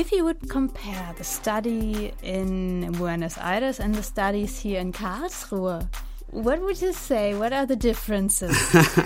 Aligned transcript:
If 0.00 0.12
you 0.12 0.24
would 0.24 0.48
compare 0.48 1.12
the 1.18 1.24
study 1.24 2.14
in 2.22 2.90
Buenos 2.92 3.36
Aires 3.36 3.78
and 3.78 3.94
the 3.94 4.02
studies 4.02 4.58
here 4.58 4.80
in 4.80 4.94
Karlsruhe, 4.94 5.86
what 6.30 6.58
would 6.62 6.80
you 6.80 6.94
say? 6.94 7.34
What 7.34 7.52
are 7.52 7.66
the 7.66 7.76
differences? 7.76 8.56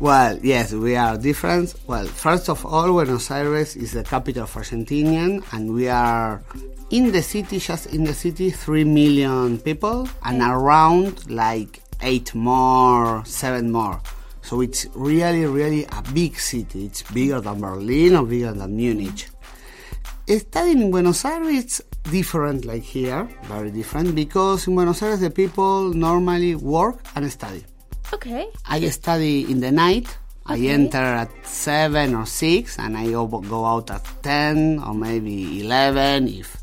Well, 0.00 0.38
yes, 0.42 0.72
we 0.72 0.96
are 0.96 1.16
different. 1.16 1.76
Well, 1.86 2.06
first 2.06 2.50
of 2.50 2.66
all, 2.66 2.92
Buenos 2.92 3.30
Aires 3.30 3.74
is 3.76 3.92
the 3.92 4.02
capital 4.02 4.42
of 4.42 4.54
Argentina, 4.54 5.40
and 5.52 5.72
we 5.72 5.88
are 5.88 6.42
in 6.90 7.12
the 7.12 7.22
city, 7.22 7.58
just 7.58 7.86
in 7.86 8.04
the 8.04 8.12
city, 8.12 8.50
3 8.50 8.84
million 8.84 9.60
people, 9.60 10.08
and 10.24 10.42
mm. 10.42 10.50
around 10.50 11.30
like 11.30 11.80
8 12.02 12.34
more, 12.34 13.24
7 13.24 13.70
more. 13.70 14.00
So 14.42 14.60
it's 14.60 14.86
really, 14.92 15.46
really 15.46 15.84
a 15.84 16.02
big 16.12 16.36
city. 16.38 16.86
It's 16.86 17.02
bigger 17.02 17.40
than 17.40 17.60
Berlin 17.60 18.16
or 18.16 18.26
bigger 18.26 18.52
than 18.52 18.76
Munich. 18.76 19.31
Studying 20.28 20.82
in 20.82 20.90
Buenos 20.90 21.24
Aires 21.24 21.48
is 21.48 21.84
different 22.04 22.64
like 22.64 22.82
here, 22.82 23.28
very 23.44 23.70
different, 23.70 24.14
because 24.14 24.66
in 24.68 24.74
Buenos 24.74 25.02
Aires 25.02 25.20
the 25.20 25.30
people 25.30 25.92
normally 25.92 26.54
work 26.54 26.98
and 27.16 27.30
study. 27.30 27.64
okay. 28.12 28.46
I 28.68 28.88
study 28.90 29.50
in 29.50 29.60
the 29.60 29.72
night. 29.72 30.16
I 30.46 30.58
enter 30.58 30.98
at 30.98 31.30
7 31.46 32.14
or 32.14 32.26
6 32.26 32.78
and 32.78 32.96
I 32.96 33.10
go, 33.10 33.26
go 33.26 33.64
out 33.64 33.90
at 33.90 34.04
10 34.22 34.80
or 34.80 34.94
maybe 34.94 35.60
11 35.60 36.28
if 36.28 36.56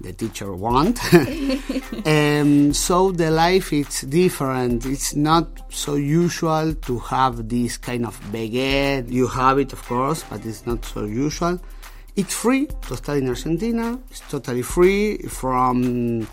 the 0.00 0.12
teacher 0.14 0.52
want. 0.54 0.98
um, 2.06 2.72
so 2.72 3.12
the 3.12 3.30
life 3.30 3.72
is 3.72 4.02
different. 4.02 4.86
It's 4.86 5.14
not 5.14 5.72
so 5.72 5.96
usual 5.96 6.74
to 6.74 6.98
have 6.98 7.48
this 7.48 7.76
kind 7.76 8.06
of 8.06 8.18
baguette. 8.32 9.10
You 9.10 9.26
have 9.26 9.58
it, 9.58 9.72
of 9.74 9.82
course, 9.84 10.24
but 10.28 10.44
it's 10.46 10.66
not 10.66 10.84
so 10.84 11.04
usual. 11.04 11.60
It's 12.20 12.34
free 12.34 12.66
to 12.88 12.96
study 12.96 13.20
in 13.24 13.28
Argentina. 13.28 13.86
It's 14.10 14.20
totally 14.34 14.62
free 14.62 15.18
from 15.40 16.26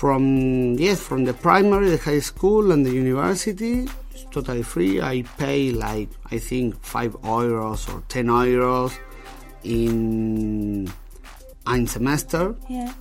from 0.00 0.22
yes 0.86 0.98
from 1.08 1.24
the 1.24 1.34
primary 1.46 1.88
the 1.96 1.98
high 2.10 2.18
school 2.32 2.72
and 2.72 2.84
the 2.84 2.90
university 3.04 3.86
it's 4.12 4.24
totally 4.36 4.62
free 4.72 5.00
i 5.00 5.22
pay 5.38 5.70
like 5.70 6.08
i 6.34 6.38
think 6.48 6.74
5 6.82 7.12
euros 7.22 7.80
or 7.92 8.02
10 8.08 8.26
euros 8.26 8.92
in 9.62 10.90
ein 11.66 11.86
semester 11.86 12.54
Yeah. 12.68 12.92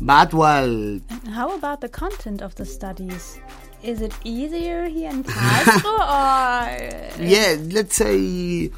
but 0.00 0.32
well 0.34 0.72
And 1.08 1.28
how 1.38 1.54
about 1.54 1.80
the 1.80 1.88
content 1.88 2.42
of 2.42 2.54
the 2.56 2.64
studies? 2.64 3.38
Is 3.82 4.00
it 4.02 4.12
easier 4.24 4.88
here 4.88 5.10
in 5.10 5.22
Karlsruhe 5.22 6.02
or? 6.18 7.22
yeah 7.22 7.56
let's 7.76 7.94
say 7.96 8.70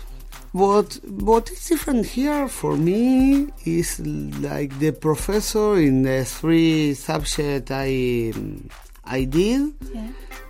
what 0.53 0.98
what 1.05 1.51
is 1.51 1.69
different 1.69 2.06
here 2.06 2.48
for 2.48 2.77
me 2.77 3.47
is 3.65 4.01
like 4.01 4.77
the 4.81 4.91
professor 4.93 5.77
in 5.79 6.03
the 6.03 6.25
three 6.25 6.93
subject 6.95 7.70
i 7.70 8.33
i 9.05 9.25
did 9.25 9.73
Yeah. 9.95 10.09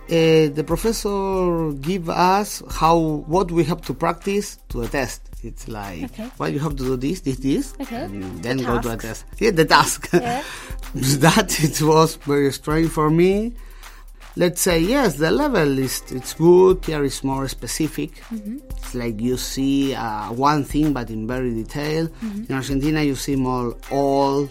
uh, 0.09 0.49
the 0.57 0.63
professor 0.65 1.71
give 1.73 2.09
us 2.09 2.63
how 2.71 2.97
what 3.27 3.51
we 3.51 3.63
have 3.65 3.81
to 3.83 3.93
practice 3.93 4.57
to 4.69 4.81
a 4.81 4.87
test. 4.87 5.21
It's 5.43 5.67
like, 5.67 6.03
Okay. 6.13 6.29
well, 6.37 6.49
you 6.49 6.59
have 6.59 6.75
to 6.75 6.83
do 6.83 6.95
this, 6.97 7.21
this, 7.21 7.37
this, 7.37 7.73
Okay. 7.81 8.03
and 8.03 8.43
then 8.43 8.57
The 8.57 8.63
go 8.63 8.79
to 8.79 8.91
a 8.93 8.97
test. 8.97 9.25
Yeah, 9.39 9.49
the 9.49 9.65
task. 9.65 10.09
Yeah. 10.13 10.43
that 10.93 11.57
it 11.63 11.81
was 11.81 12.15
very 12.17 12.51
strange 12.53 12.89
for 12.91 13.09
me. 13.09 13.53
Let's 14.37 14.61
say 14.61 14.79
yes, 14.79 15.15
the 15.15 15.29
level 15.29 15.77
is 15.77 16.01
it's 16.09 16.33
good. 16.33 16.85
Here 16.85 17.03
is 17.03 17.23
more 17.23 17.47
specific. 17.49 18.15
Mm-hmm. 18.31 18.59
It's 18.77 18.95
like 18.95 19.19
you 19.19 19.35
see 19.37 19.93
uh, 19.93 20.31
one 20.31 20.63
thing, 20.63 20.93
but 20.93 21.09
in 21.09 21.27
very 21.27 21.53
detail. 21.53 22.07
Mm-hmm. 22.07 22.43
In 22.47 22.55
Argentina, 22.55 23.01
you 23.01 23.15
see 23.15 23.35
more 23.35 23.75
all. 23.91 24.47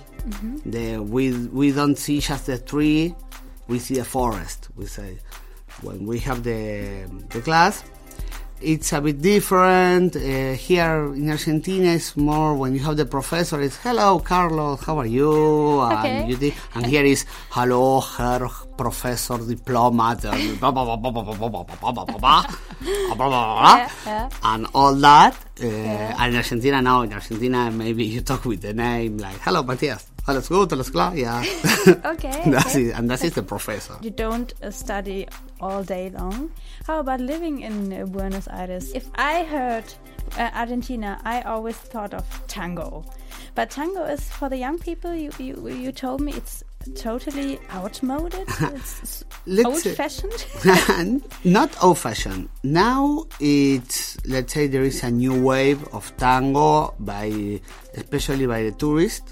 The 0.67 0.99
we 0.99 1.33
we 1.49 1.73
don't 1.73 1.97
see 1.97 2.21
just 2.21 2.45
the 2.47 2.59
tree, 2.59 3.15
we 3.69 3.79
see 3.79 3.99
a 3.99 4.05
forest. 4.05 4.69
We 4.77 4.85
say 4.85 5.19
when 5.81 6.05
we 6.05 6.19
have 6.21 6.43
the 6.45 7.09
the 7.31 7.41
class, 7.41 7.83
it's 8.61 8.93
a 8.93 9.01
bit 9.01 9.21
different. 9.21 10.17
Uh, 10.17 10.53
here 10.53 11.13
in 11.15 11.31
Argentina, 11.31 11.93
it's 11.93 12.17
more 12.17 12.55
when 12.55 12.75
you 12.75 12.81
have 12.81 12.97
the 12.97 13.07
professor, 13.07 13.61
it's 13.61 13.77
hello, 13.77 14.19
Carlos, 14.21 14.83
how 14.85 14.99
are 14.99 15.07
you? 15.07 15.31
Okay. 15.91 16.23
And, 16.23 16.43
you 16.43 16.53
and 16.75 16.87
here 16.87 17.05
is 17.05 17.25
hello, 17.51 18.01
Herr 18.01 18.49
professor, 18.81 19.37
diplomat, 19.37 20.25
and, 20.25 20.59
yeah, 23.79 23.91
yeah. 24.07 24.29
and 24.43 24.67
all 24.73 24.95
that. 24.95 25.35
Uh, 25.63 25.67
yeah. 25.67 26.17
And 26.19 26.33
in 26.33 26.37
Argentina 26.37 26.81
now, 26.81 27.03
in 27.03 27.13
Argentina, 27.13 27.71
maybe 27.71 28.05
you 28.05 28.23
talk 28.23 28.47
with 28.47 28.63
the 28.63 28.73
name 28.73 29.19
like 29.19 29.39
hello, 29.41 29.63
Matias. 29.63 30.10
Matthias. 30.35 30.49
Alles 30.49 30.49
gut, 30.49 30.73
alles 30.73 30.91
klar, 30.91 31.15
yeah. 31.15 31.45
Okay. 32.05 32.43
that's 32.51 32.75
okay. 32.75 32.89
it, 32.89 32.95
and 32.99 33.11
that 33.11 33.25
is 33.25 33.35
the 33.35 33.43
professor. 33.43 33.97
You 34.03 34.11
don't 34.11 34.53
uh, 34.63 34.71
study 34.71 35.27
all 35.61 35.83
day 35.83 36.11
long. 36.11 36.51
How 36.87 37.01
about 37.01 37.21
living 37.21 37.61
in 37.61 37.93
uh, 37.93 38.07
Buenos 38.07 38.49
Aires? 38.49 38.93
If 38.95 39.09
I 39.17 39.45
heard 39.45 39.85
uh, 40.39 40.51
Argentina, 40.55 41.21
I 41.25 41.43
always 41.43 41.77
thought 41.77 42.15
of 42.15 42.25
tango. 42.49 43.05
But 43.55 43.71
tango 43.71 44.05
is 44.05 44.23
for 44.29 44.49
the 44.49 44.57
young 44.57 44.79
people. 44.79 45.15
You 45.15 45.31
you, 45.39 45.69
you 45.69 45.93
told 45.93 46.21
me 46.21 46.33
it's 46.33 46.65
totally 46.95 47.59
outmoded. 47.73 48.49
It's 48.73 49.25
old-fashioned. 49.65 50.47
not 51.45 51.71
old 51.83 51.99
fashioned. 51.99 52.49
Now 52.63 53.25
it's 53.41 54.17
let's 54.27 54.53
say 54.53 54.67
there 54.67 54.83
is 54.85 55.03
a 55.03 55.11
new 55.11 55.43
wave 55.43 55.83
of 55.93 56.15
tango 56.17 56.95
by 57.01 57.61
especially 57.97 58.47
by 58.47 58.63
the 58.63 58.73
tourists 58.73 59.23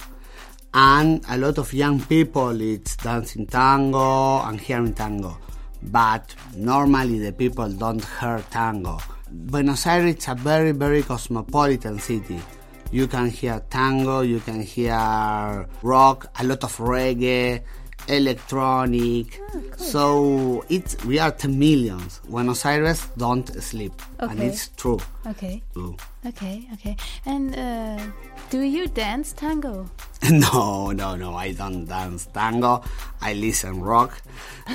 and 0.79 1.25
a 1.29 1.37
lot 1.37 1.59
of 1.59 1.73
young 1.73 1.99
people 1.99 2.55
it's 2.61 2.95
dancing 2.97 3.45
tango 3.47 4.39
and 4.43 4.61
hearing 4.61 4.95
tango. 4.95 5.37
But 5.83 6.37
normally 6.55 7.19
the 7.19 7.33
people 7.33 7.69
don't 7.69 8.05
hear 8.21 8.45
tango. 8.51 8.99
Buenos 9.29 9.87
Aires 9.87 10.15
is 10.15 10.29
a 10.29 10.37
very 10.37 10.71
very 10.71 11.03
cosmopolitan 11.03 11.99
city. 11.99 12.41
You 12.93 13.09
can 13.09 13.29
hear 13.29 13.61
tango, 13.69 14.21
you 14.21 14.39
can 14.39 14.63
hear 14.63 15.67
rock, 15.83 16.31
a 16.39 16.45
lot 16.45 16.63
of 16.63 16.77
reggae, 16.77 17.61
electronic. 18.09 19.41
So 19.77 20.65
it's 20.69 21.03
we 21.05 21.19
are 21.19 21.31
10 21.31 21.59
millions. 21.59 22.21
Buenos 22.29 22.65
Aires 22.65 23.07
don't 23.17 23.47
sleep, 23.63 23.93
and 24.19 24.41
it's 24.41 24.69
true. 24.77 24.99
Okay. 25.27 25.63
True. 25.73 25.97
Okay. 26.27 26.69
Okay. 26.75 26.97
And 27.27 27.57
uh, 27.57 27.99
do 28.51 28.61
you 28.61 28.89
dance 28.89 29.33
tango? 29.33 29.89
No, 30.31 30.91
no, 30.91 31.15
no. 31.15 31.37
I 31.37 31.53
don't 31.53 31.85
dance 31.85 32.27
tango. 32.27 32.83
I 33.21 33.35
listen 33.35 33.81
rock, 33.81 34.21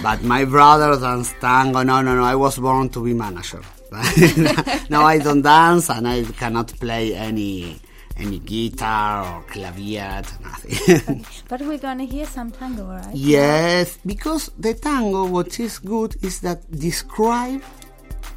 but 0.01 0.23
my 0.23 0.45
brother 0.45 0.97
dance 0.97 1.33
tango. 1.41 1.83
No, 1.83 2.01
no, 2.01 2.15
no. 2.15 2.23
I 2.23 2.35
was 2.35 2.57
born 2.57 2.87
to 2.89 3.03
be 3.03 3.13
manager. 3.13 3.61
no, 4.89 5.01
I 5.01 5.19
don't 5.19 5.41
dance, 5.41 5.89
and 5.89 6.07
I 6.07 6.23
cannot 6.23 6.67
play 6.79 7.13
any 7.13 7.79
any 8.17 8.39
guitar 8.39 9.25
or 9.25 9.43
clavier, 9.43 10.21
nothing. 10.43 11.25
But 11.47 11.61
we're 11.61 11.77
gonna 11.77 12.05
hear 12.05 12.25
some 12.25 12.51
tango, 12.51 12.85
right? 12.85 13.13
Yes, 13.13 13.97
because 14.05 14.51
the 14.57 14.73
tango, 14.73 15.25
what 15.25 15.59
is 15.59 15.79
good 15.79 16.15
is 16.23 16.41
that 16.41 16.59
describe 16.71 17.61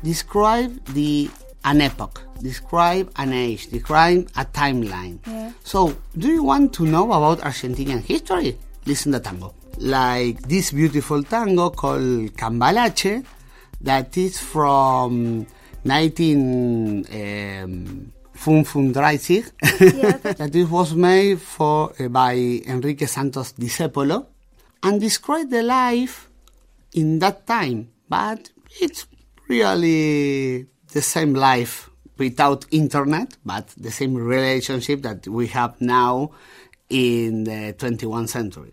describe 0.02 0.84
the 0.94 1.30
an 1.64 1.80
epoch, 1.80 2.22
describe 2.40 3.10
an 3.16 3.32
age, 3.32 3.66
describe 3.68 4.28
a 4.36 4.44
timeline. 4.44 5.18
Yeah. 5.26 5.50
So, 5.64 5.96
do 6.16 6.28
you 6.28 6.42
want 6.44 6.72
to 6.74 6.86
know 6.86 7.10
about 7.12 7.40
Argentinian 7.40 8.02
history? 8.02 8.58
Listen 8.86 9.12
to 9.12 9.20
tango. 9.20 9.54
Like 9.78 10.40
this 10.42 10.70
beautiful 10.70 11.22
tango 11.22 11.70
called 11.70 12.32
Cambalache, 12.36 13.24
that 13.80 14.16
is 14.16 14.38
from 14.38 15.46
19 15.84 17.06
um, 17.12 18.12
Fun 18.36 18.64
Fun 18.64 18.92
Dreizig. 18.92 19.50
Yeah, 19.80 20.16
that 20.34 20.54
it 20.54 20.70
was 20.70 20.94
made 20.94 21.40
for 21.40 21.92
uh, 21.98 22.08
by 22.08 22.34
Enrique 22.66 23.06
Santos 23.06 23.52
Discepolo 23.52 24.26
and 24.82 25.00
describe 25.00 25.50
the 25.50 25.62
life 25.62 26.28
in 26.92 27.18
that 27.18 27.46
time. 27.46 27.88
But 28.08 28.50
it's 28.80 29.06
really 29.48 30.66
the 30.92 31.02
same 31.02 31.34
life 31.34 31.90
without 32.18 32.66
internet, 32.70 33.36
but 33.44 33.68
the 33.76 33.90
same 33.90 34.14
relationship 34.14 35.02
that 35.02 35.26
we 35.26 35.48
have 35.48 35.80
now 35.80 36.30
in 36.88 37.44
the 37.44 37.74
21st 37.78 38.28
century. 38.28 38.72